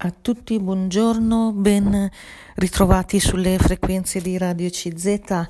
[0.00, 2.08] A tutti buongiorno, ben
[2.54, 5.48] ritrovati sulle frequenze di Radio CZ.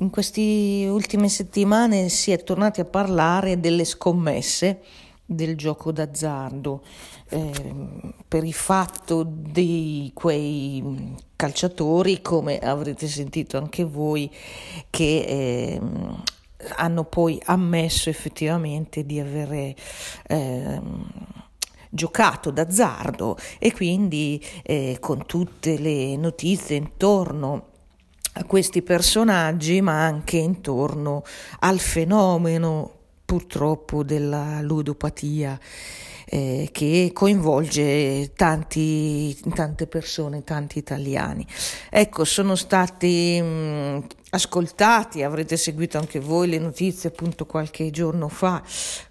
[0.00, 4.82] In queste ultime settimane si è tornati a parlare delle scommesse
[5.24, 6.82] del gioco d'azzardo
[7.30, 7.52] eh,
[8.28, 14.30] per il fatto di quei calciatori, come avrete sentito anche voi,
[14.90, 15.80] che eh,
[16.76, 19.74] hanno poi ammesso effettivamente di avere
[20.26, 20.80] eh,
[21.90, 27.66] giocato d'azzardo e quindi eh, con tutte le notizie intorno
[28.34, 31.24] a questi personaggi, ma anche intorno
[31.60, 32.92] al fenomeno
[33.24, 35.58] purtroppo della ludopatia
[36.30, 41.46] eh, che coinvolge tanti, tante persone, tanti italiani.
[41.90, 48.62] Ecco, sono stati mh, ascoltati, avrete seguito anche voi le notizie appunto qualche giorno fa,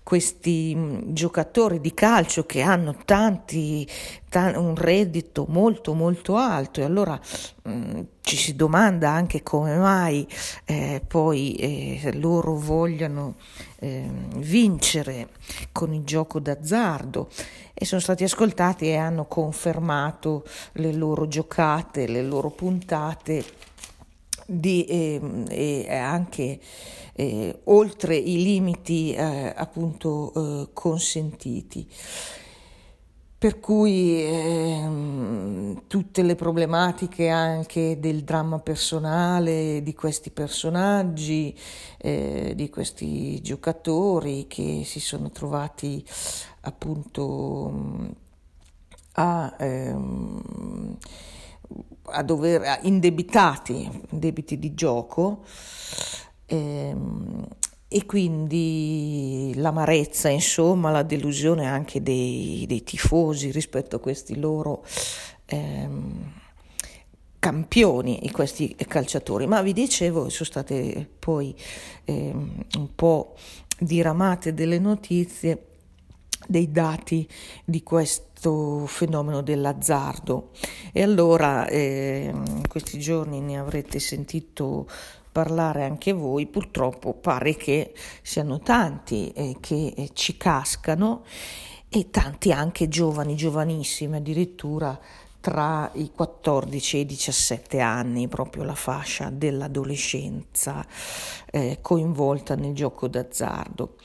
[0.03, 3.87] questi mh, giocatori di calcio che hanno tanti,
[4.29, 6.81] t- un reddito molto molto alto.
[6.81, 7.19] E allora
[7.63, 10.27] mh, ci si domanda anche come mai
[10.65, 13.35] eh, poi eh, loro vogliano
[13.79, 15.29] eh, vincere
[15.71, 17.29] con il gioco d'azzardo.
[17.73, 23.45] E sono stati ascoltati e hanno confermato le loro giocate, le loro puntate
[24.47, 26.59] di, eh, e anche
[27.13, 31.87] eh, oltre i limiti eh, appunto eh, consentiti.
[33.39, 41.55] Per cui ehm, tutte le problematiche anche del dramma personale di questi personaggi,
[41.97, 46.03] eh, di questi giocatori che si sono trovati
[46.61, 48.15] appunto
[49.13, 50.97] a, ehm,
[52.03, 55.43] a dover indebitati, debiti di gioco.
[56.45, 57.47] Ehm,
[57.89, 64.83] e quindi l'amarezza, insomma, la delusione anche dei, dei tifosi rispetto a questi loro
[65.45, 66.33] ehm,
[67.39, 69.47] campioni, questi calciatori.
[69.47, 71.55] Ma vi dicevo, sono state poi
[72.03, 73.35] ehm, un po'
[73.79, 75.66] diramate delle notizie
[76.45, 77.27] dei dati
[77.63, 80.51] di questo fenomeno dell'azzardo.
[80.91, 84.87] E allora eh, in questi giorni ne avrete sentito
[85.31, 91.23] parlare anche voi, purtroppo pare che siano tanti eh, che eh, ci cascano
[91.89, 94.99] e tanti anche giovani, giovanissimi, addirittura
[95.47, 100.85] tra i 14 e i 17 anni, proprio la fascia dell'adolescenza
[101.49, 103.95] eh, coinvolta nel gioco d'azzardo.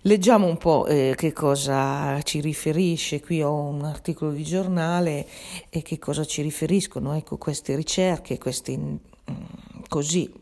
[0.00, 5.24] Leggiamo un po' eh, che cosa ci riferisce, qui ho un articolo di giornale
[5.70, 8.72] e che cosa ci riferiscono ecco, queste ricerche, queste
[9.92, 10.32] così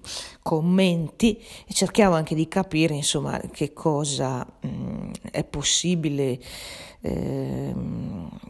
[0.43, 1.37] commenti
[1.67, 6.39] e cerchiamo anche di capire insomma che cosa mh, mm, è possibile
[7.01, 7.75] eh,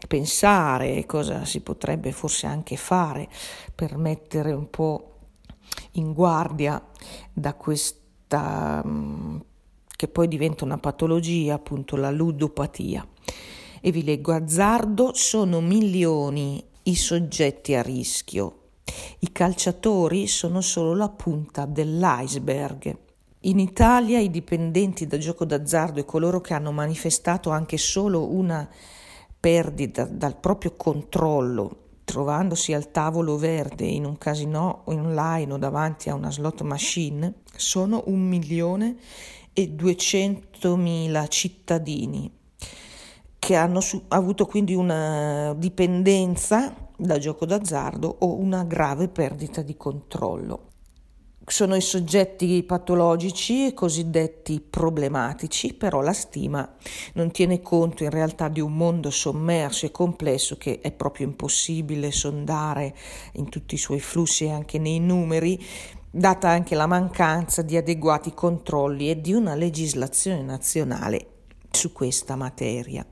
[0.06, 3.29] pensare, cosa si potrebbe forse anche fare
[3.75, 5.15] per mettere un po'
[5.93, 6.84] in guardia
[7.33, 9.37] da questa mh, mm,
[9.97, 13.06] che poi diventa una patologia, appunto la ludopatia.
[13.83, 18.59] E vi leggo, azzardo sono milioni i soggetti a rischio
[19.21, 22.97] i calciatori sono solo la punta dell'iceberg.
[23.41, 28.69] In Italia i dipendenti da gioco d'azzardo e coloro che hanno manifestato anche solo una
[29.39, 36.15] perdita dal proprio controllo, trovandosi al tavolo verde in un casino online o davanti a
[36.15, 38.97] una slot machine, sono un milione
[39.53, 42.31] e duecentomila cittadini
[43.41, 49.77] che hanno su- avuto quindi una dipendenza da gioco d'azzardo o una grave perdita di
[49.77, 50.66] controllo.
[51.47, 56.77] Sono i soggetti patologici e cosiddetti problematici, però la stima
[57.15, 62.12] non tiene conto in realtà di un mondo sommerso e complesso che è proprio impossibile
[62.12, 62.94] sondare
[63.32, 65.61] in tutti i suoi flussi e anche nei numeri,
[66.09, 71.27] data anche la mancanza di adeguati controlli e di una legislazione nazionale
[71.71, 73.05] su questa materia.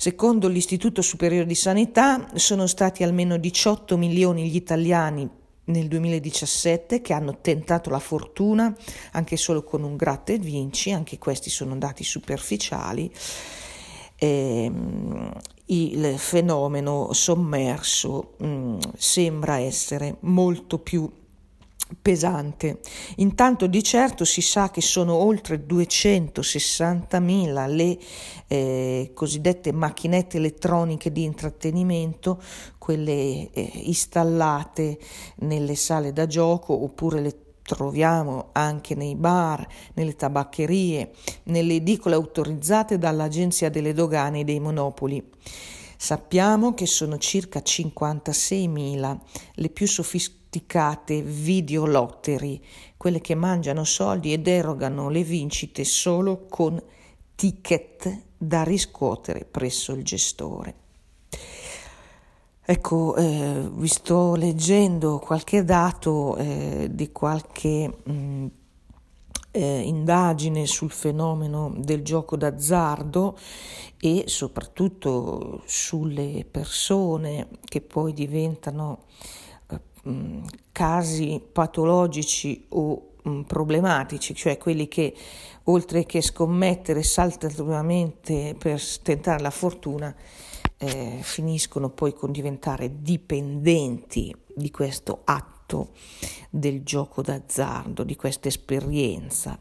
[0.00, 5.28] Secondo l'Istituto Superiore di Sanità sono stati almeno 18 milioni gli italiani
[5.64, 8.72] nel 2017 che hanno tentato la fortuna
[9.10, 13.12] anche solo con un gratta e vinci, anche questi sono dati superficiali.
[14.14, 14.72] Eh,
[15.64, 21.10] il fenomeno sommerso mh, mm, sembra essere molto più
[22.00, 22.80] pesante.
[23.16, 27.98] Intanto di certo si sa che sono oltre 260.000 le
[28.46, 32.40] eh, cosiddette macchinette elettroniche di intrattenimento,
[32.78, 34.98] quelle eh, installate
[35.36, 41.10] nelle sale da gioco oppure le troviamo anche nei bar, nelle tabaccherie,
[41.44, 45.22] nelle edicole autorizzate dall'Agenzia delle Dogane e dei Monopoli.
[46.00, 49.18] Sappiamo che sono circa 56.000
[49.54, 50.37] le più sofisticate
[51.22, 52.60] videolottery,
[52.96, 56.82] quelle che mangiano soldi ed erogano le vincite solo con
[57.34, 60.74] ticket da riscuotere presso il gestore.
[62.70, 68.46] Ecco, eh, vi sto leggendo qualche dato eh, di qualche mh, mm,
[69.52, 73.38] eh, indagine sul fenomeno del gioco d'azzardo
[73.98, 79.04] e soprattutto sulle persone che poi diventano
[80.72, 85.14] casi patologici o mh, problematici, cioè quelli che
[85.64, 90.14] oltre che scommettere saltatoriamente per tentare la fortuna,
[90.78, 95.90] eh, finiscono poi con diventare dipendenti di questo atto
[96.48, 99.58] del gioco d'azzardo, di questa esperienza,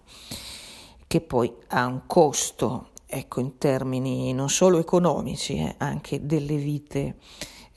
[1.06, 7.16] che poi ha un costo, ecco, in termini non solo economici, eh, anche delle vite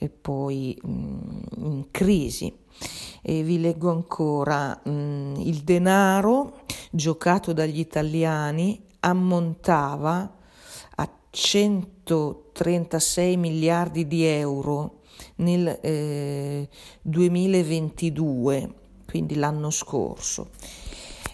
[0.01, 2.51] e poi mh, mm, in crisi.
[3.21, 10.37] E vi leggo ancora mh, mm, il denaro giocato dagli italiani ammontava
[10.95, 15.01] a 136 miliardi di euro
[15.35, 16.67] nel eh,
[17.03, 18.73] 2022,
[19.05, 20.49] quindi l'anno scorso,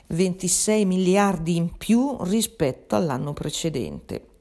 [0.07, 4.36] 26 miliardi in più rispetto all'anno precedente.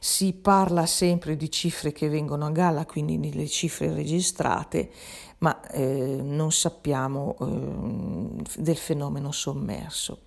[0.00, 4.90] Si parla sempre di cifre che vengono a galla, quindi delle cifre registrate,
[5.38, 10.20] ma eh, non sappiamo eh, del fenomeno sommerso.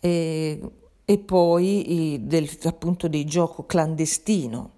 [0.00, 0.60] E,
[1.04, 4.73] e poi del, appunto del gioco clandestino.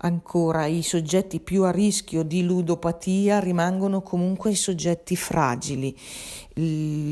[0.00, 5.96] Ancora i soggetti più a rischio di ludopatia rimangono comunque i soggetti fragili,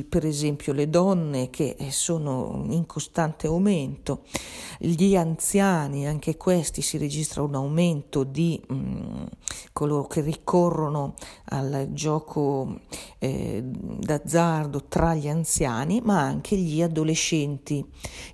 [0.09, 4.23] per esempio le donne che sono in costante aumento,
[4.79, 9.25] gli anziani, anche questi si registra un aumento di mh, mm,
[9.73, 11.15] coloro che ricorrono
[11.47, 12.81] al gioco
[13.19, 17.85] eh, d'azzardo tra gli anziani, ma anche gli adolescenti,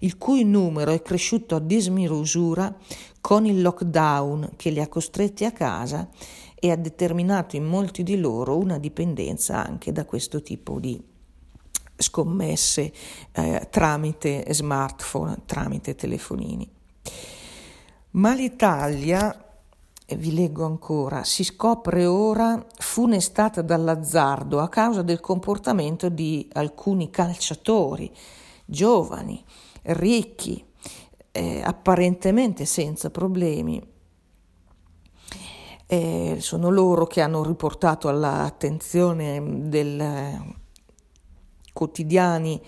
[0.00, 2.76] il cui numero è cresciuto a dismisura
[3.22, 6.08] con il lockdown che li ha costretti a casa
[6.54, 11.00] e ha determinato in molti di loro una dipendenza anche da questo tipo di
[11.96, 12.92] scommesse
[13.30, 16.68] eh, tramite smartphone, tramite telefonini.
[18.10, 19.34] Ma l'Italia,
[20.16, 28.12] vi leggo ancora, si scopre ora funestata dall'azzardo a causa del comportamento di alcuni calciatori
[28.64, 29.42] giovani,
[29.82, 30.64] ricchi,
[31.32, 33.82] eh, apparentemente senza problemi,
[35.86, 40.54] eh, sono loro che hanno riportato all'attenzione eh,
[41.72, 42.60] quotidiani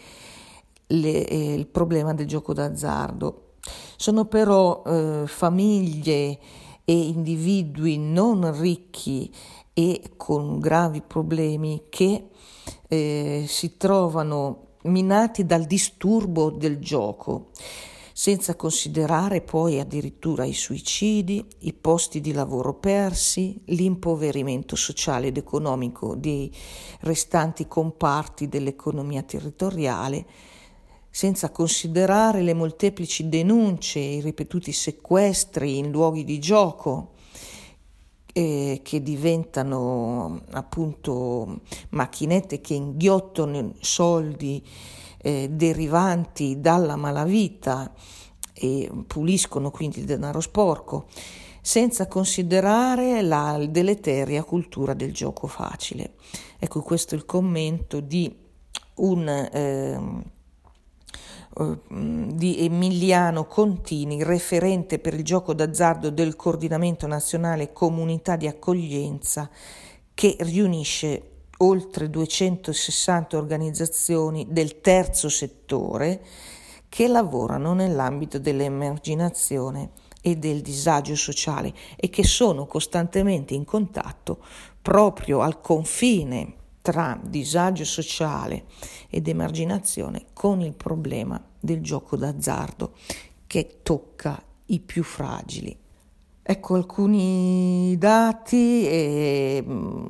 [0.88, 3.52] le, eh, il problema del gioco d'azzardo.
[3.96, 6.38] Sono però eh, famiglie
[6.84, 9.32] e individui non ricchi
[9.72, 12.28] e con gravi problemi che
[12.88, 17.52] eh, si trovano minati dal disturbo del gioco
[18.16, 26.14] senza considerare poi addirittura i suicidi, i posti di lavoro persi, l'impoverimento sociale ed economico
[26.14, 26.48] dei
[27.00, 30.24] restanti comparti dell'economia territoriale,
[31.10, 37.14] senza considerare le molteplici denunce i ripetuti sequestri in luoghi di gioco
[38.32, 44.64] eh, che diventano appunto macchinette che inghiottono soldi
[45.24, 47.90] eh, derivanti dalla malavita
[48.52, 51.06] e puliscono quindi il denaro sporco,
[51.62, 56.12] senza considerare la deleteria cultura del gioco facile.
[56.58, 58.32] Ecco, questo è il commento di
[58.96, 60.22] un eh,
[61.56, 69.48] di Emiliano Contini, referente per il gioco d'azzardo del Coordinamento Nazionale Comunità di Accoglienza,
[70.12, 76.22] che riunisce oltre 260 organizzazioni del terzo settore
[76.88, 84.38] che lavorano nell'ambito dell'emarginazione e del disagio sociale e che sono costantemente in contatto
[84.80, 88.64] proprio al confine tra disagio sociale
[89.08, 92.92] ed emarginazione con il problema del gioco d'azzardo
[93.46, 95.74] che tocca i più fragili.
[96.42, 100.04] Ecco alcuni dati e mm,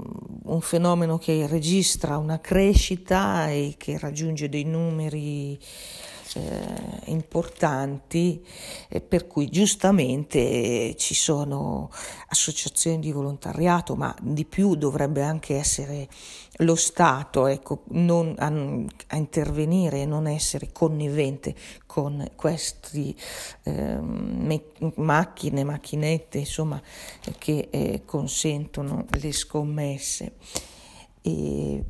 [0.55, 5.59] un fenomeno che registra una crescita e che raggiunge dei numeri
[6.35, 8.45] eh, importanti
[8.89, 11.91] eh, per cui giustamente ci sono
[12.29, 16.09] associazioni di volontariato, ma di più dovrebbe anche essere
[16.59, 18.47] lo Stato ecco, non, a,
[19.15, 21.55] a, intervenire e non essere connivente
[21.87, 23.15] con queste
[23.65, 24.65] eh, me,
[24.97, 26.81] macchine, macchinette, insomma,
[27.39, 30.33] che eh, consentono le scommesse.
[31.23, 31.85] E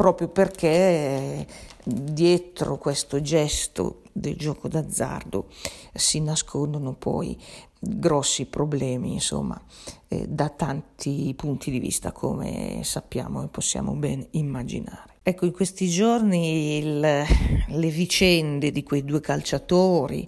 [0.00, 1.46] proprio perché
[1.84, 5.48] dietro questo gesto del gioco d'azzardo
[5.92, 7.38] si nascondono poi
[7.78, 9.62] grossi problemi, insomma,
[10.08, 15.18] eh, da tanti punti di vista, come sappiamo e possiamo ben immaginare.
[15.22, 20.26] Ecco, in questi giorni il, le vicende di quei due calciatori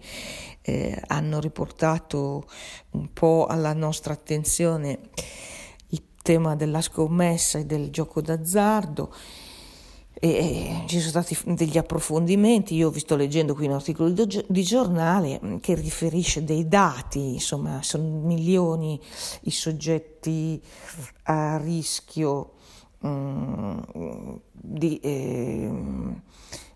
[0.61, 2.45] eh, hanno riportato
[2.91, 4.99] un po' alla nostra attenzione
[5.89, 9.15] il tema della scommessa e del gioco d'azzardo
[10.25, 15.41] e ci sono stati degli approfondimenti, io vi sto leggendo qui un articolo di, giornale
[15.45, 19.01] mm, che riferisce dei dati, insomma sono milioni
[19.43, 20.63] i soggetti
[21.25, 22.53] a rischio
[23.01, 23.83] um,
[24.53, 25.71] di, eh,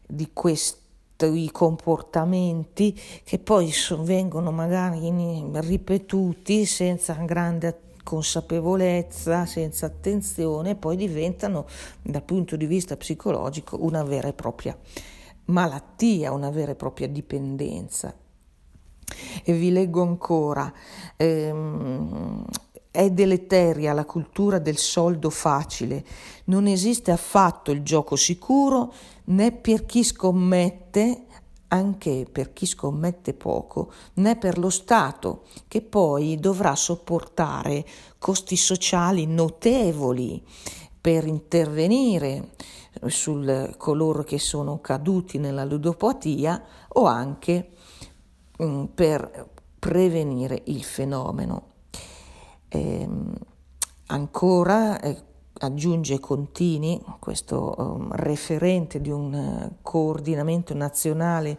[0.08, 5.08] di questi comportamenti che poi vengono magari
[5.52, 11.66] ripetuti senza grande attenzione consapevolezza, senza attenzione, poi diventano
[12.00, 14.78] dal punto di vista psicologico una vera e propria
[15.46, 18.14] malattia, una vera e propria dipendenza.
[19.42, 20.72] E vi leggo ancora,
[21.16, 22.44] ehm,
[22.92, 26.04] è deleteria la cultura del soldo facile,
[26.44, 28.92] non esiste affatto il gioco sicuro
[29.24, 31.25] né per chi scommette
[31.68, 37.84] anche per chi scommette poco, né per lo Stato, che poi dovrà sopportare
[38.18, 40.42] costi sociali notevoli
[41.00, 42.50] per intervenire
[43.06, 43.40] su
[43.76, 47.70] coloro che sono caduti nella ludopatia o anche
[48.58, 51.74] mh, mm, per prevenire il fenomeno.
[52.68, 53.32] Ehm,
[54.06, 55.22] ancora, eh,
[55.58, 61.58] aggiunge Contini, questo um, referente di un uh, coordinamento nazionale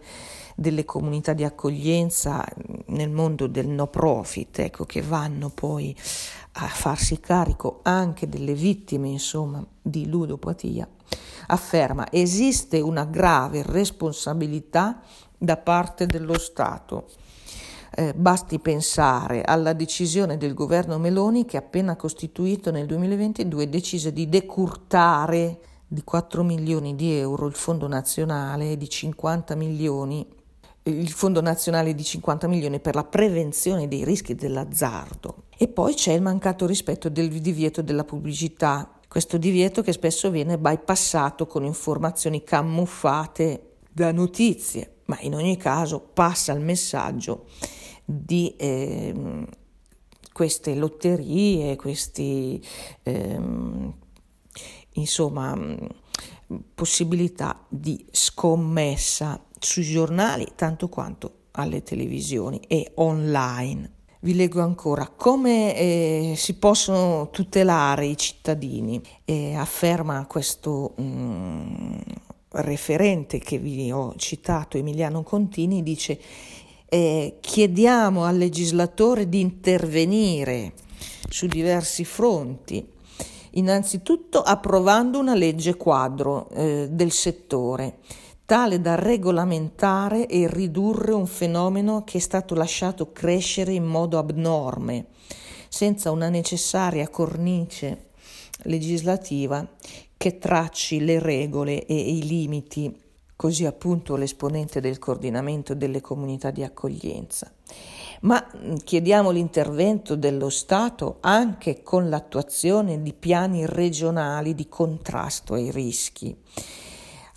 [0.55, 2.43] delle comunità di accoglienza
[2.87, 5.95] nel mondo del no profit, ecco, che vanno poi
[6.53, 10.87] a farsi carico anche delle vittime insomma, di ludopatia,
[11.47, 15.01] afferma esiste una grave responsabilità
[15.37, 17.05] da parte dello Stato
[17.99, 24.29] eh, basti pensare alla decisione del governo Meloni che appena costituito nel 2022 decise di
[24.29, 30.35] decurtare di 4 milioni di euro il fondo nazionale di 50 milioni
[30.83, 35.43] il Fondo Nazionale di 50 milioni per la prevenzione dei rischi dell'azzardo.
[35.57, 40.57] E poi c'è il mancato rispetto del divieto della pubblicità, questo divieto che spesso viene
[40.57, 47.47] bypassato con informazioni camuffate da notizie, ma in ogni caso passa il messaggio
[48.09, 49.45] di eh,
[50.31, 52.63] queste lotterie, questi
[53.03, 53.41] eh,
[54.93, 55.53] insomma
[56.73, 63.95] possibilità di scommessa sui giornali tanto quanto alle televisioni e online.
[64.21, 69.01] Vi leggo ancora come eh, si possono tutelare i cittadini.
[69.25, 71.97] Eh, afferma questo mh, mm,
[72.51, 76.19] referente che vi ho citato, Emiliano Contini, dice
[76.89, 80.73] eh, chiediamo al legislatore di intervenire
[81.29, 82.85] su diversi fronti,
[83.51, 87.97] innanzitutto approvando una legge quadro eh, del settore,
[88.45, 95.07] tale da regolamentare e ridurre un fenomeno che è stato lasciato crescere in modo abnorme,
[95.67, 98.05] senza una necessaria cornice
[98.63, 99.67] legislativa
[100.15, 103.05] che tracci le regole e i limiti
[103.37, 107.49] così appunto l'esponente del coordinamento delle comunità di accoglienza.
[108.21, 115.71] Ma mm, chiediamo l'intervento dello Stato anche con l'attuazione di piani regionali di contrasto ai
[115.71, 116.35] rischi.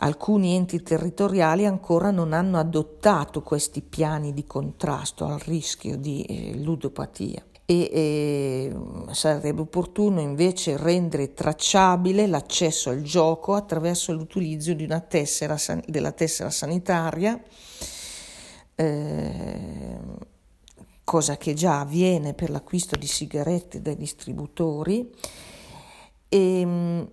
[0.02, 6.56] Alcuni enti territoriali ancora non hanno adottato questi piani di contrasto al rischio di eh,
[6.56, 8.74] ludopatia e eh,
[9.12, 14.74] sarebbe opportuno invece rendere tracciabile l'accesso al gioco attraverso l'utilizzo
[15.06, 17.40] tessera, della tessera sanitaria,
[18.74, 19.98] eh,
[21.04, 25.08] cosa che già avviene per l'acquisto di sigarette dai distributori.
[26.28, 26.60] E,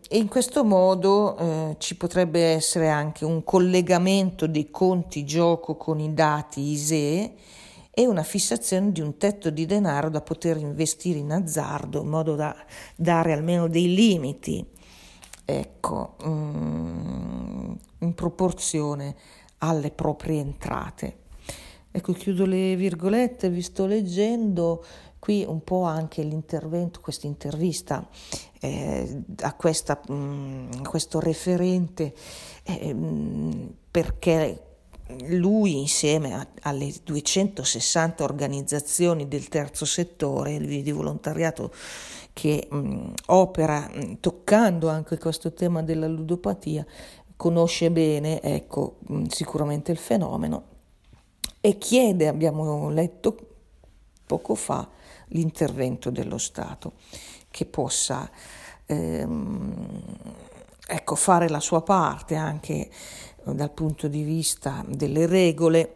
[0.09, 5.99] e in questo modo eh, ci potrebbe essere anche un collegamento dei conti gioco con
[5.99, 7.33] i dati ISEE
[7.99, 12.35] e una fissazione di un tetto di denaro da poter investire in azzardo in modo
[12.35, 12.55] da
[12.95, 14.63] dare almeno dei limiti,
[15.43, 19.15] ecco, mm, in proporzione
[19.57, 21.17] alle proprie entrate.
[21.89, 24.85] Ecco, chiudo le virgolette, vi sto leggendo
[25.17, 28.07] qui un po' anche l'intervento, questa intervista
[28.59, 32.13] eh, a, questa, mh, mm, questo referente,
[32.61, 32.95] eh,
[33.89, 34.66] perché
[35.29, 41.71] lui insieme a, alle 260 organizzazioni del terzo settore di volontariato
[42.33, 46.85] che mh, opera mh, toccando anche questo tema della ludopatia,
[47.35, 50.75] conosce bene ecco, mh, sicuramente il fenomeno
[51.61, 53.35] e chiede, abbiamo letto
[54.25, 54.87] poco fa,
[55.29, 56.93] l'intervento dello Stato
[57.49, 58.29] che possa
[58.85, 60.01] ehm,
[60.87, 62.89] ecco, fare la sua parte anche
[63.43, 65.93] dal punto di vista delle regole.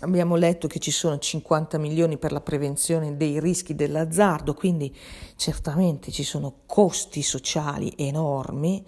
[0.00, 4.94] Abbiamo letto che ci sono 50 milioni per la prevenzione dei rischi dell'azzardo, quindi
[5.34, 8.84] certamente ci sono costi sociali enormi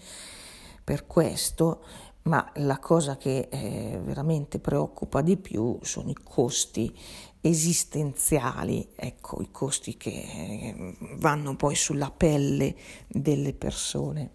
[0.84, 1.82] per questo,
[2.22, 6.96] ma la cosa che eh, veramente preoccupa di più sono i costi
[7.40, 12.74] esistenziali, ecco, i costi che eh, vanno poi sulla pelle
[13.08, 14.30] delle persone.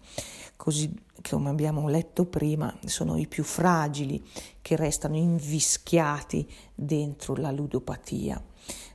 [0.56, 4.22] Così come abbiamo letto prima, sono i più fragili
[4.62, 8.42] che restano invischiati dentro la ludopatia,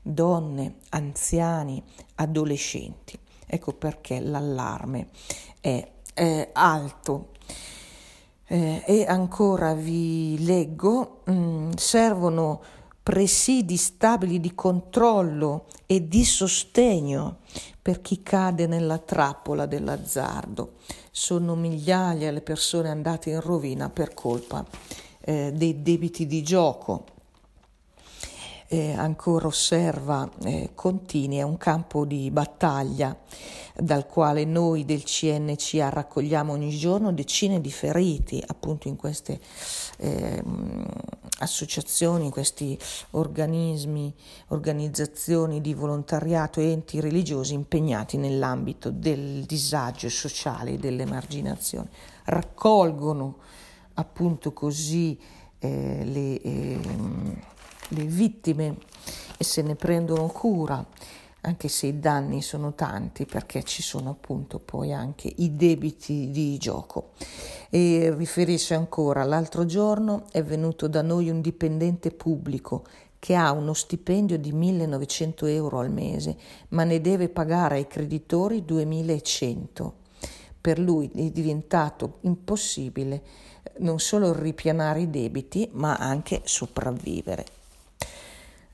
[0.01, 1.81] donne, anziani,
[2.15, 3.17] adolescenti.
[3.45, 5.09] Ecco perché l'allarme
[5.59, 7.31] è, è alto.
[8.45, 12.61] Eh, e ancora vi leggo, mh, mm, servono
[13.03, 17.39] presidi stabili di controllo e di sostegno
[17.81, 20.73] per chi cade nella trappola dell'azzardo.
[21.09, 24.65] Sono migliaia le persone andate in rovina per colpa
[25.19, 27.05] eh, dei debiti di gioco.
[28.73, 33.13] Eh, ancora osserva eh, Contini, è un campo di battaglia
[33.75, 39.41] dal quale noi del CNCA raccogliamo ogni giorno decine di feriti appunto in queste
[39.97, 40.41] eh,
[41.39, 44.15] associazioni, in questi organismi,
[44.47, 51.89] organizzazioni di volontariato e enti religiosi impegnati nell'ambito del disagio sociale e dell'emarginazione.
[52.23, 53.35] Raccolgono
[53.95, 55.19] appunto così
[55.59, 56.79] eh, le, eh,
[57.91, 58.77] le vittime
[59.37, 60.85] e se ne prendono cura
[61.41, 66.57] anche se i danni sono tanti perché ci sono appunto poi anche i debiti di
[66.57, 67.11] gioco.
[67.69, 72.85] E riferisce ancora, l'altro giorno è venuto da noi un dipendente pubblico
[73.17, 76.37] che ha uno stipendio di 1900 euro al mese,
[76.69, 79.93] ma ne deve pagare ai creditori 2100.
[80.59, 83.23] Per lui è diventato impossibile
[83.79, 87.60] non solo ripianare i debiti, ma anche sopravvivere.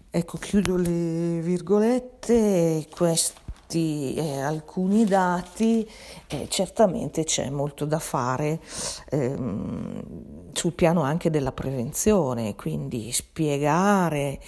[0.09, 5.87] Ecco, chiudo le virgolette, questi eh, alcuni dati,
[6.27, 8.61] eh, certamente c'è molto da fare
[9.09, 14.39] ehm, sul piano anche della prevenzione, quindi spiegare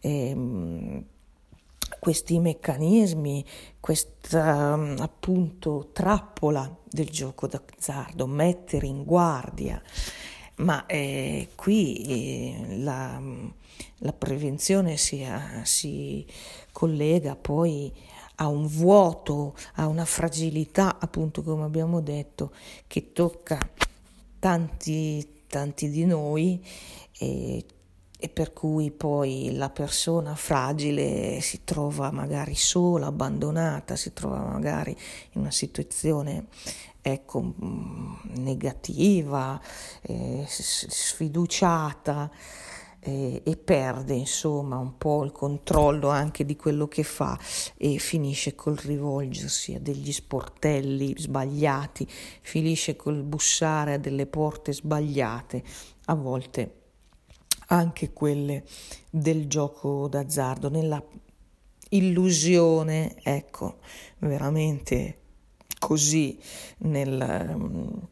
[0.00, 1.04] ehm,
[2.00, 3.44] questi meccanismi,
[3.78, 9.80] questa appunto trappola del gioco d'azzardo, mettere in guardia
[10.56, 13.20] ma eh, qui eh, la,
[13.98, 15.26] la, prevenzione si,
[15.64, 16.24] si,
[16.72, 17.92] collega poi
[18.36, 22.52] a un vuoto, a una fragilità, appunto come abbiamo detto,
[22.86, 23.58] che tocca
[24.38, 26.62] tanti, tanti di noi
[27.18, 27.64] e,
[28.18, 34.96] e per cui poi la persona fragile si trova magari sola, abbandonata, si trova magari
[35.32, 36.46] in una situazione
[37.08, 37.54] ecco,
[38.34, 39.60] negativa,
[40.46, 42.30] sfiduciata
[42.98, 47.38] e perde insomma un po' il controllo anche di quello che fa
[47.76, 55.62] e finisce col rivolgersi a degli sportelli sbagliati, finisce col bussare a delle porte sbagliate,
[56.06, 56.80] a volte
[57.68, 58.64] anche quelle
[59.08, 61.00] del gioco d'azzardo, nella
[61.90, 63.76] illusione, ecco,
[64.18, 65.20] veramente
[65.78, 66.38] così
[66.78, 68.08] nel um,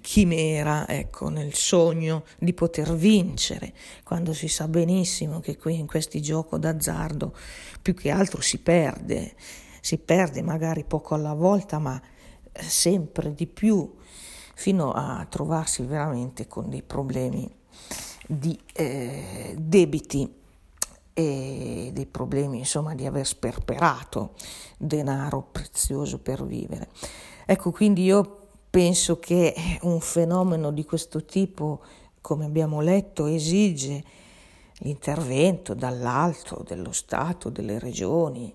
[0.00, 6.20] chimera, ecco, nel sogno di poter vincere, quando si sa benissimo che qui in questi
[6.20, 7.36] giochi d'azzardo
[7.80, 9.34] più che altro si perde,
[9.80, 12.00] si perde magari poco alla volta, ma
[12.52, 13.94] eh, sempre di più,
[14.54, 17.52] fino a trovarsi veramente con dei problemi
[18.26, 20.42] di eh, debiti
[21.14, 24.34] e dei problemi insomma di aver sperperato
[24.76, 26.88] denaro prezioso per vivere.
[27.46, 31.80] Ecco, quindi io penso che un fenomeno di questo tipo,
[32.20, 34.02] come abbiamo letto, esige
[34.78, 38.52] l'intervento dall'alto dello Stato, delle regioni,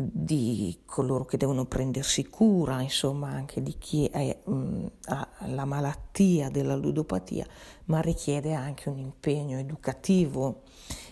[0.00, 6.50] di coloro che devono prendersi cura, insomma anche di chi è, mh, ha la malattia
[6.50, 7.46] della ludopatia,
[7.86, 10.62] ma richiede anche un impegno educativo,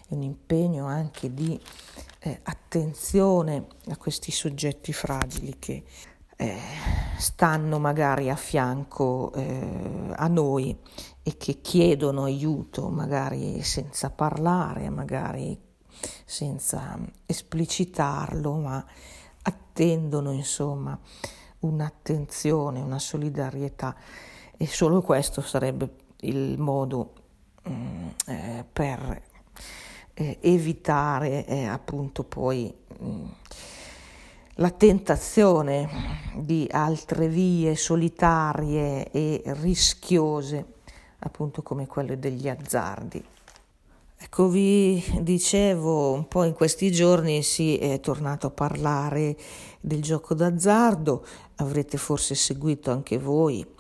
[0.09, 1.59] un impegno anche di
[2.21, 5.85] eh, attenzione a questi soggetti fragili che
[6.37, 6.59] eh,
[7.17, 10.77] stanno magari a fianco eh, a noi
[11.23, 15.59] e che chiedono aiuto, magari senza parlare, magari
[16.25, 18.85] senza esplicitarlo, ma
[19.43, 20.99] attendono insomma
[21.61, 23.97] un'attenzione, una solidarietà.
[24.57, 27.13] E solo questo sarebbe il modo
[27.69, 29.23] mm, eh, per
[30.19, 33.25] eh, evitare eh, appunto poi mh, mm,
[34.55, 35.89] la tentazione
[36.37, 40.65] di altre vie solitarie e rischiose,
[41.19, 43.23] appunto come quelle degli azzardi.
[44.19, 49.37] Ecco, vi dicevo un po' in questi giorni si è tornato a parlare
[49.79, 51.25] del gioco d'azzardo,
[51.57, 53.76] avrete forse seguito anche voi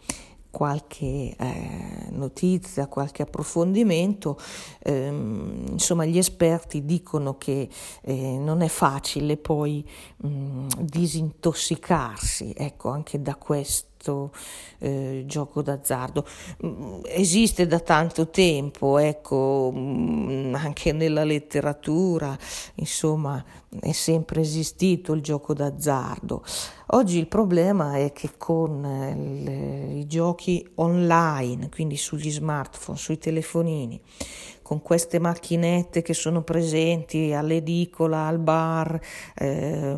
[0.56, 4.38] qualche eh, notizia, qualche approfondimento.
[4.78, 7.68] Eh, insomma, gli esperti dicono che
[8.00, 14.30] eh, non è facile poi mh, mm, disintossicarsi, ecco, anche da questo questo
[14.78, 16.24] eh, gioco d'azzardo.
[16.64, 22.36] Mm, esiste da tanto tempo, ecco, mm, anche nella letteratura,
[22.74, 23.44] insomma,
[23.80, 26.44] è sempre esistito il gioco d'azzardo.
[26.90, 34.00] Oggi il problema è che con eh, i giochi online, quindi sugli smartphone, sui telefonini,
[34.62, 39.00] con queste macchinette che sono presenti all'edicola, al bar
[39.36, 39.96] eh,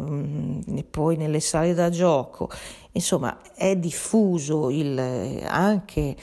[0.77, 2.51] e poi nelle sale da gioco.
[2.99, 4.99] Insomma, è diffuso il,
[5.47, 6.17] anche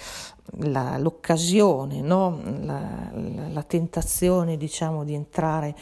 [0.57, 2.41] la, l'occasione, no?
[2.43, 5.73] la, la, la, tentazione diciamo, di entrare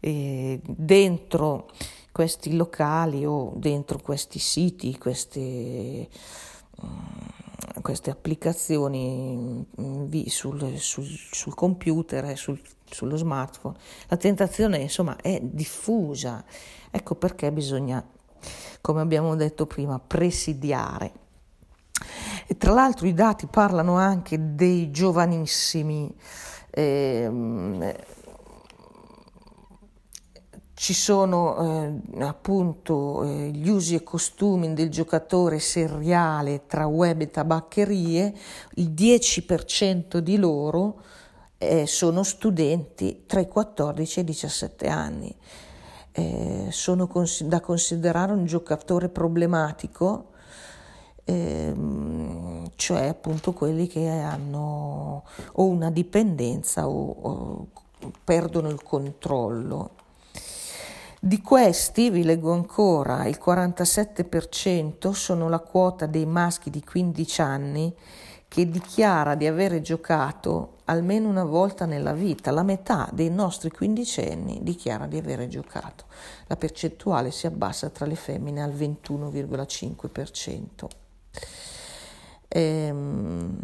[0.00, 1.70] eh, dentro
[2.12, 6.08] questi locali o dentro questi siti, queste
[7.80, 13.76] queste applicazioni mm, sul, sul, sul computer e sul, sullo smartphone.
[14.08, 16.44] La tentazione insomma è diffusa,
[16.90, 18.04] ecco perché bisogna,
[18.84, 21.10] come abbiamo detto prima, presidiare.
[22.46, 26.14] E tra l'altro i dati parlano anche dei giovanissimi.
[26.68, 27.96] Eh,
[30.74, 37.30] ci sono eh, appunto eh, gli usi e costumi del giocatore seriale tra web e
[37.30, 38.34] tabaccherie,
[38.74, 41.00] il 10% di loro
[41.56, 45.34] eh, sono studenti tra i 14 e i 17 anni.
[46.16, 50.30] Eh, sono cons- da considerare un giocatore problematico,
[51.24, 55.24] ehm, cioè appunto quelli che hanno
[55.54, 57.66] o una dipendenza o, o
[58.22, 59.90] perdono il controllo.
[61.18, 67.94] Di questi, vi leggo ancora, il 47% sono la quota dei maschi di 15 anni
[68.54, 72.52] che dichiara di avere giocato almeno una volta nella vita.
[72.52, 76.04] La metà dei nostri quindicenni dichiara di avere giocato.
[76.46, 80.86] La percentuale si abbassa tra le femmine al 21,5%.
[82.46, 83.58] Ehm,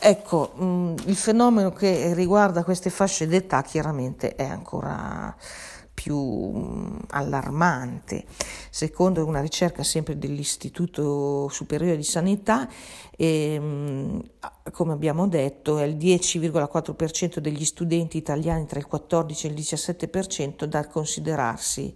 [0.00, 5.32] ecco, mh, mm, il fenomeno che riguarda queste fasce d'età chiaramente è ancora
[6.00, 8.24] più allarmante.
[8.70, 12.68] Secondo una ricerca sempre dell'Istituto Superiore di Sanità,
[13.16, 14.22] ehm,
[14.70, 20.64] come abbiamo detto, è il 10,4% degli studenti italiani tra il 14 e il 17%
[20.66, 21.92] da considerarsi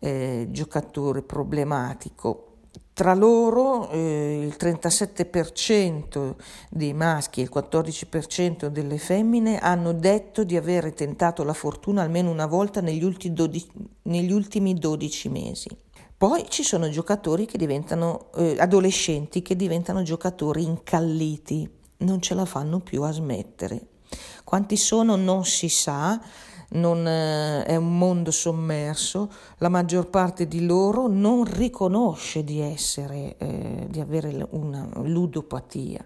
[0.00, 2.51] eh, giocatore problematico
[2.94, 6.34] tra loro eh, il 37%
[6.70, 12.30] dei maschi e il 14% delle femmine hanno detto di aver tentato la fortuna almeno
[12.30, 13.70] una volta negli, ultimi 12,
[14.02, 15.68] negli ultimi 12 mesi.
[16.16, 22.44] Poi ci sono giocatori che diventano, eh, adolescenti che diventano giocatori incalliti, non ce la
[22.44, 23.86] fanno più a smettere.
[24.44, 26.20] Quanti sono non si sa,
[26.72, 33.36] non eh, è un mondo sommerso, la maggior parte di loro non riconosce di essere,
[33.38, 36.04] eh, di avere una ludopatia,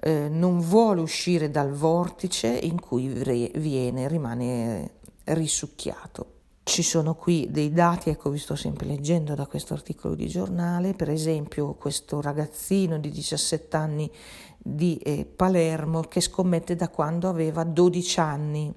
[0.00, 4.92] eh, non vuole uscire dal vortice in cui viene, rimane
[5.24, 6.34] risucchiato.
[6.62, 10.92] Ci sono qui dei dati, ecco vi sto sempre leggendo da questo articolo di giornale,
[10.92, 14.10] per esempio questo ragazzino di 17 anni
[14.58, 18.74] di eh, Palermo che scommette da quando aveva 12 anni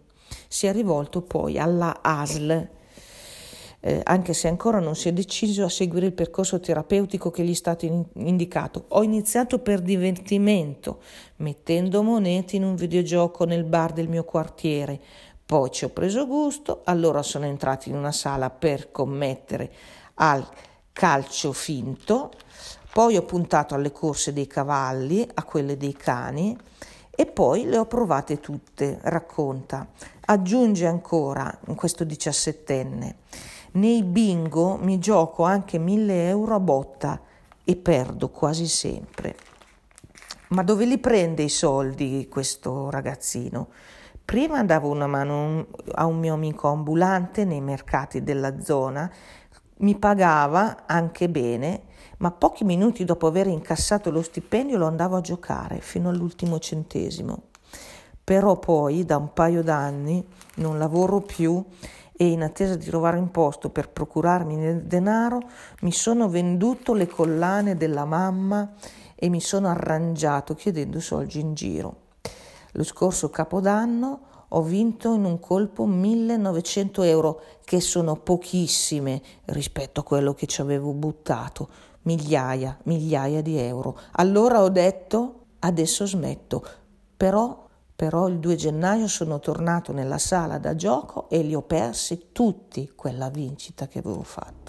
[0.48, 2.70] si è rivolto poi alla ASL,
[3.84, 7.52] eh, anche se ancora non si è deciso a seguire il percorso terapeutico che gli
[7.52, 8.86] è stato in- indicato.
[8.90, 11.00] Ho iniziato per divertimento,
[11.38, 15.00] mettendo monete in un videogioco nel bar del mio quartiere.
[15.44, 19.72] Poi ci ho preso gusto, allora sono entrato in una sala per commettere
[20.16, 20.48] al
[20.94, 22.32] calcio finto,
[22.94, 26.56] poi ho puntato alle corse dei cavalli, a quelle dei cani
[27.22, 29.88] e poi le ho provate tutte, racconta.
[30.22, 33.16] Aggiunge ancora, questo diciassettenne,
[33.74, 37.22] nei bingo mi gioco anche 1000 euro a botta
[37.64, 39.36] e perdo quasi sempre.
[40.48, 43.68] Ma dove li prende i soldi questo ragazzino?
[44.26, 49.12] Prima davo una mano a un mio amico ambulante nei mercati della zona,
[49.82, 51.84] mi pagava anche bene,
[52.18, 57.44] ma pochi minuti dopo aver incassato lo stipendio lo andavo a giocare fino all'ultimo centesimo.
[58.24, 61.64] Però poi da un paio d'anni non lavoro più
[62.12, 65.42] e in attesa di trovare un posto per procurarmi del denaro
[65.82, 68.74] mi sono venduto le collane della mamma
[69.16, 71.96] e mi sono arrangiato chiedendo soldi in giro.
[72.74, 80.04] Lo scorso capodanno ho vinto in un colpo 1900 euro, che sono pochissime rispetto a
[80.04, 81.70] quello che ci avevo buttato,
[82.04, 83.98] migliaia, migliaia di euro.
[84.14, 86.66] Allora ho detto, adesso smetto,
[87.16, 87.70] però
[88.02, 92.94] però il 2 gennaio sono tornato nella sala da gioco e li ho persi tutti
[92.96, 94.61] quella vincita che avevo fatto.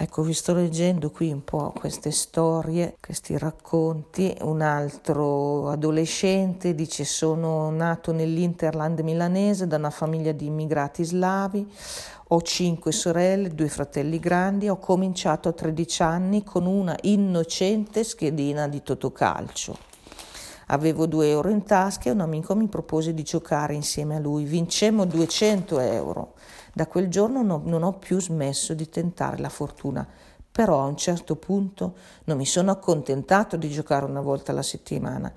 [0.00, 4.32] Ecco, vi sto leggendo qui un po' queste storie, questi racconti.
[4.42, 11.68] Un altro adolescente dice sono nato nell'Interland milanese da una famiglia di immigrati slavi,
[12.28, 18.68] ho cinque sorelle, due fratelli grandi, ho cominciato a 13 anni con una innocente schedina
[18.68, 19.76] di totocalcio.
[20.66, 24.44] Avevo due euro in tasca e un amico mi propose di giocare insieme a lui.
[24.44, 26.34] Vincemmo 200 euro.
[26.72, 30.06] Da quel giorno no, non ho più smesso di tentare la fortuna.
[30.50, 35.32] Però a un certo punto non mi sono accontentato di giocare una volta alla settimana,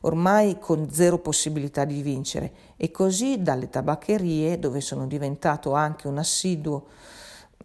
[0.00, 6.18] ormai con zero possibilità di vincere, e così dalle tabaccherie, dove sono diventato anche un
[6.18, 6.86] assiduo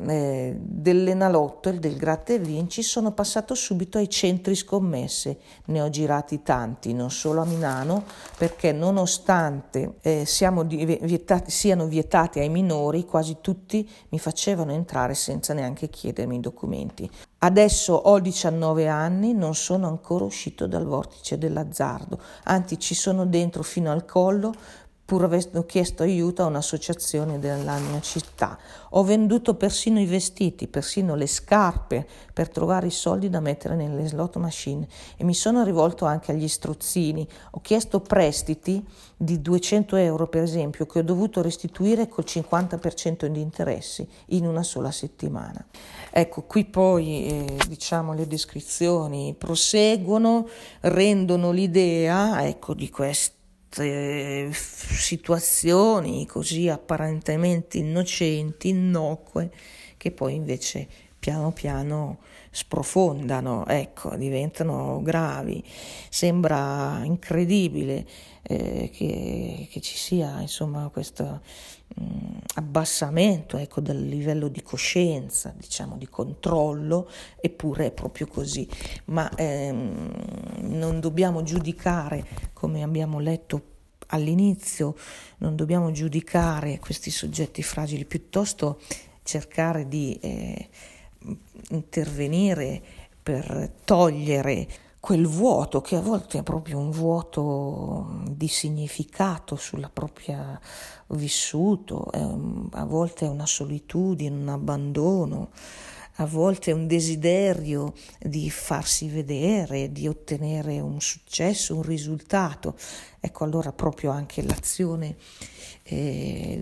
[0.07, 5.37] eh, dell'Enalotto e del Gratta e Vinci sono passato subito ai centri scommesse.
[5.65, 8.03] Ne ho girati tanti, non solo a Milano,
[8.37, 10.25] perché nonostante eh,
[11.01, 17.09] vietati, siano vietati ai minori, quasi tutti mi facevano entrare senza neanche chiedermi i documenti.
[17.39, 23.63] Adesso ho 19 anni, non sono ancora uscito dal vortice dell'azzardo, anzi ci sono dentro
[23.63, 24.53] fino al collo
[25.09, 28.59] pur avendo chiesto aiuto a un'associazione della mia città.
[28.91, 34.05] Ho venduto persino i vestiti, persino le scarpe per trovare i soldi da mettere nelle
[34.05, 37.27] slot machine e mi sono rivolto anche agli strozzini.
[37.51, 38.85] Ho chiesto prestiti
[39.17, 44.61] di 200 euro per esempio che ho dovuto restituire col 50% di interessi in una
[44.61, 45.65] sola settimana.
[46.11, 50.47] Ecco, qui poi eh, diciamo le descrizioni proseguono,
[50.81, 53.37] rendono l'idea ecco, di questo
[53.69, 59.51] queste situazioni così apparentemente innocenti, innocue,
[59.97, 60.87] che poi invece
[61.19, 65.63] piano piano sprofondano, ecco, diventano gravi.
[66.09, 68.07] Sembra incredibile
[68.41, 71.41] eh, che, che, ci sia insomma questo
[72.55, 78.67] abbassamento ecco, del livello di coscienza, diciamo di controllo, eppure è proprio così.
[79.05, 80.11] Ma ehm,
[80.61, 84.95] non dobbiamo giudicare, come abbiamo letto all'inizio,
[85.37, 88.79] non dobbiamo giudicare questi soggetti fragili, piuttosto
[89.23, 90.69] cercare di eh,
[91.69, 92.81] intervenire
[93.21, 94.67] per togliere
[94.99, 100.59] quel vuoto che a volte è proprio un vuoto di significato sulla propria
[101.07, 102.09] vissuto,
[102.71, 105.51] a volte è una solitudine, un abbandono,
[106.15, 112.75] a volte è un desiderio di farsi vedere, di ottenere un successo, un risultato.
[113.21, 115.15] Ecco allora proprio anche l'azione
[115.83, 116.61] eh,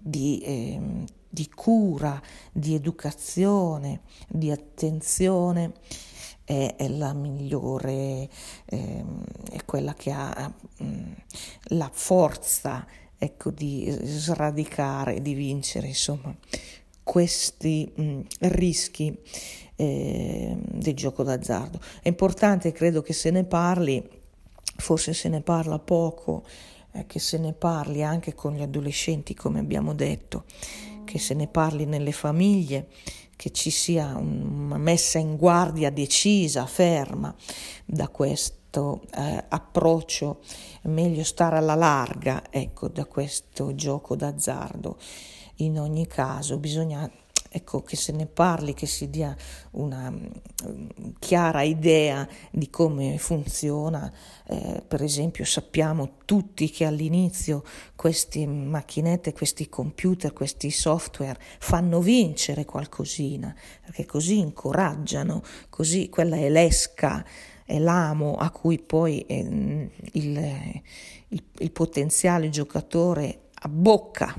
[0.00, 2.20] di, eh, di cura,
[2.52, 5.74] di educazione, di attenzione
[6.50, 8.28] è, è la migliore,
[8.64, 9.04] eh,
[9.52, 10.52] è quella che ha
[11.68, 12.84] la forza
[13.16, 16.34] ecco, di sradicare, di vincere, insomma,
[17.04, 19.16] questi mh, rischi
[19.76, 21.78] eh, del gioco d'azzardo.
[22.02, 24.02] È importante, credo che se ne parli,
[24.76, 26.42] forse se ne parla poco,
[26.90, 30.46] eh, che se ne parli anche con gli adolescenti, come abbiamo detto,
[31.04, 32.88] che se ne parli nelle famiglie
[33.40, 37.34] che ci sia una messa in guardia decisa, ferma
[37.86, 40.40] da questo eh, approccio,
[40.82, 44.98] meglio stare alla larga, ecco, da questo gioco d'azzardo.
[45.56, 47.10] In ogni caso bisogna
[47.52, 49.36] ecco, che se ne parli, che si dia
[49.72, 54.10] una um, chiara idea di come funziona.
[54.46, 57.64] Eh, per esempio sappiamo tutti che all'inizio
[57.96, 66.48] queste macchinette, questi computer, questi software fanno vincere qualcosina, perché così incoraggiano, così quella è
[66.48, 67.24] l'esca
[67.64, 69.38] è l'amo a cui poi eh,
[70.12, 70.82] il,
[71.28, 74.34] il, il potenziale giocatore abbocca,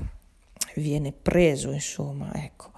[0.76, 2.70] viene preso, insomma, ecco.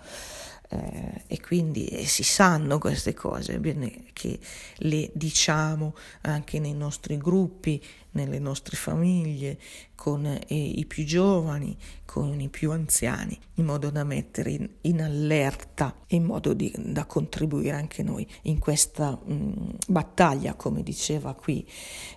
[0.70, 4.38] Eh, e quindi eh, si sanno queste cose, bene che
[4.78, 9.59] le diciamo anche nei nostri gruppi, nelle nostre famiglie,
[9.94, 15.02] con eh, i più giovani, con i più anziani, in modo da mettere in, in
[15.02, 21.68] allerta, in modo di, da contribuire anche noi in questa mh, battaglia, come diceva qui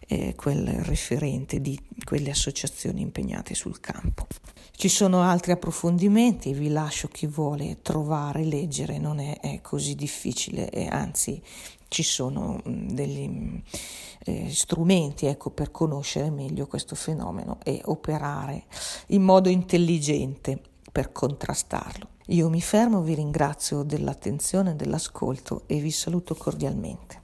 [0.07, 4.27] eh, quel referente di quelle associazioni impegnate sul campo.
[4.79, 10.69] Ci sono altri approfondimenti, vi lascio chi vuole trovare, leggere, non è, è così difficile,
[10.69, 11.41] e anzi
[11.87, 13.59] ci sono degli
[14.25, 18.65] eh, strumenti ecco, per conoscere meglio questo fenomeno e operare
[19.07, 20.61] in modo intelligente
[20.91, 22.09] per contrastarlo.
[22.27, 27.15] Io mi fermo, vi ringrazio dell'attenzione, dell'ascolto e vi saluto cordialmente.